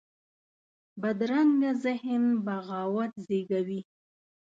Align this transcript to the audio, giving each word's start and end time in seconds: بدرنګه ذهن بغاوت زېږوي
بدرنګه 1.01 1.71
ذهن 1.83 2.23
بغاوت 2.45 3.11
زېږوي 3.25 3.81